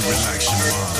to 0.00 0.06
relax 0.06 0.50
your 0.50 0.72
mind. 0.72 0.96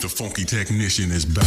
The 0.00 0.08
funky 0.08 0.44
technician 0.44 1.10
is 1.12 1.24
back. 1.24 1.46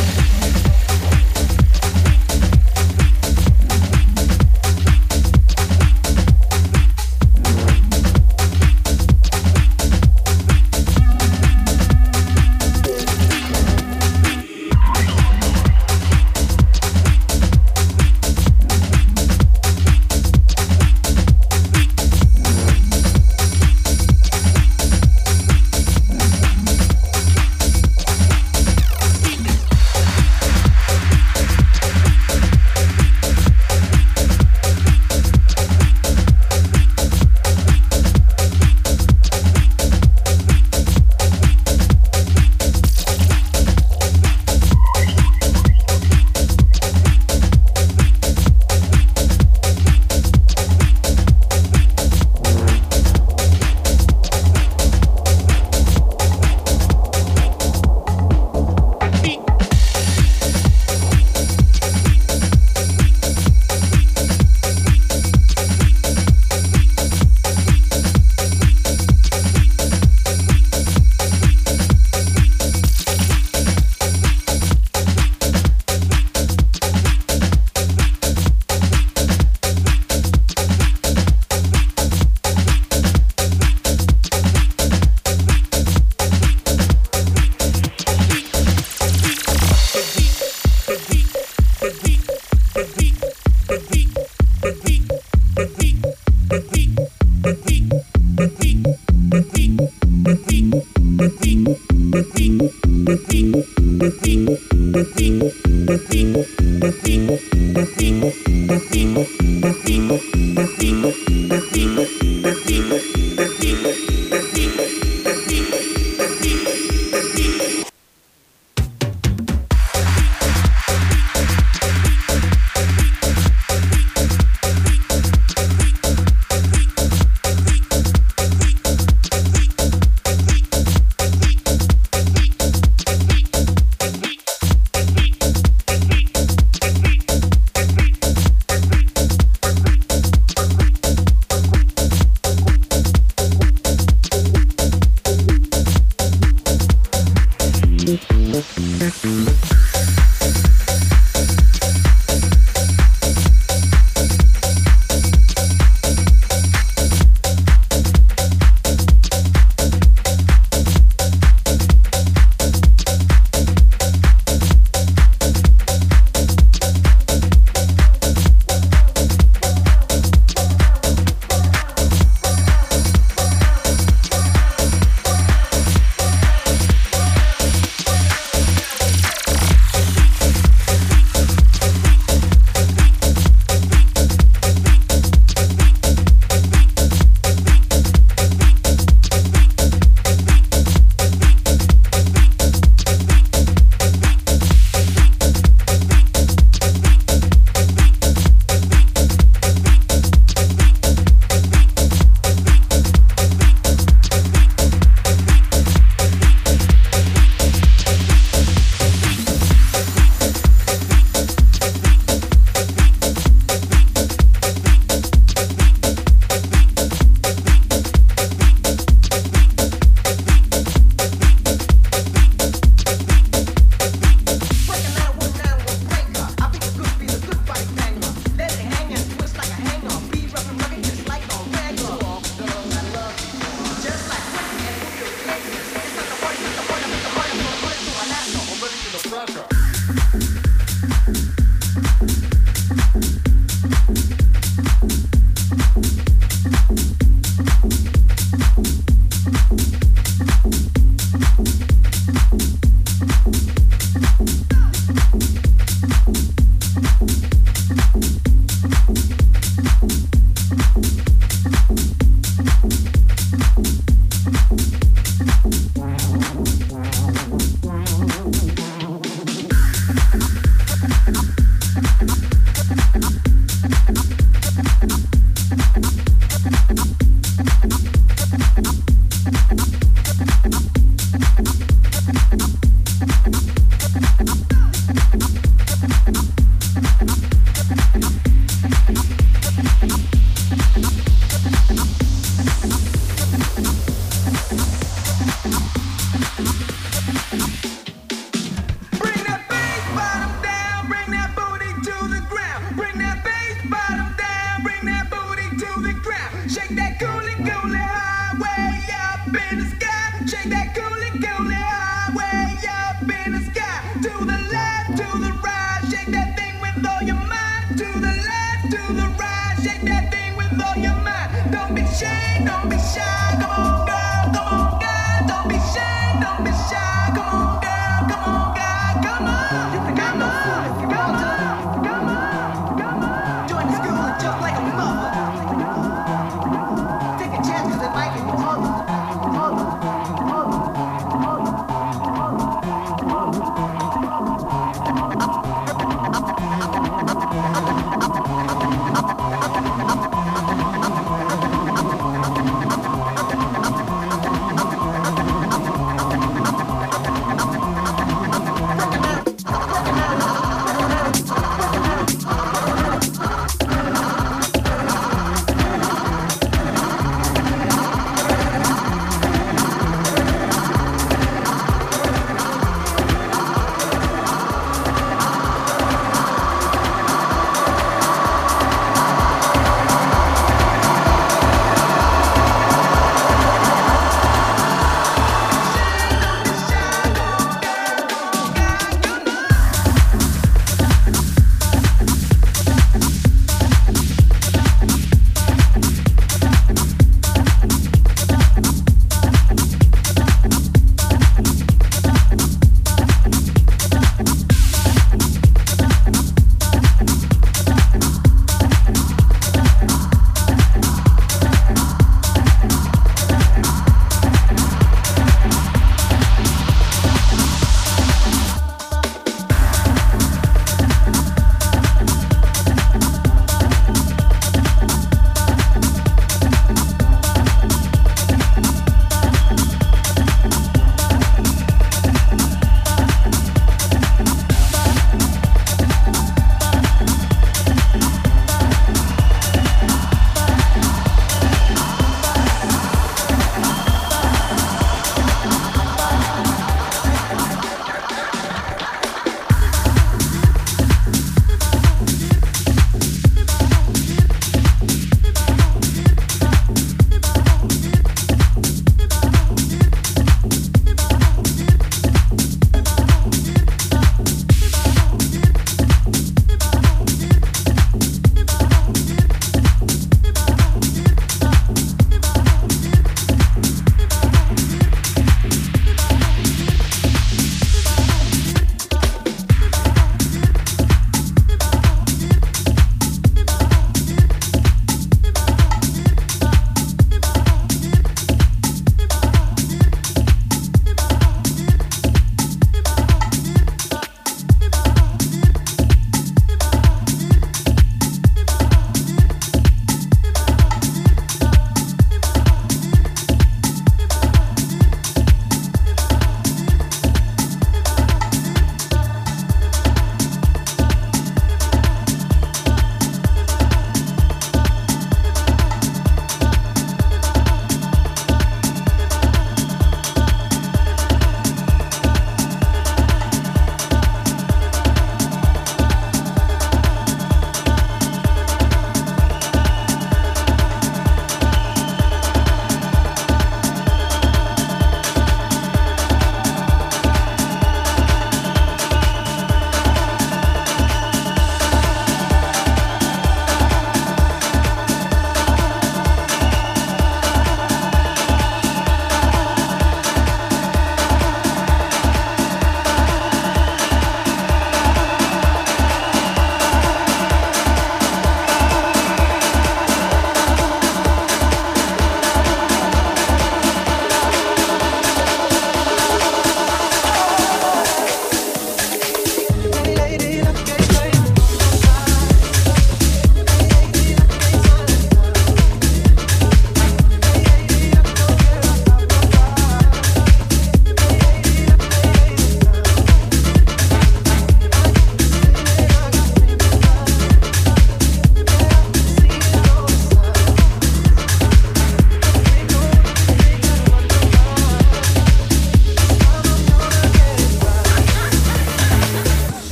the 92.73 92.83
beat, 92.97 93.19
the 93.67 93.77
beat, 93.91 94.13
the 94.61 94.81
beat, 94.85 95.07
the 95.55 95.75
beat. 95.77 96.10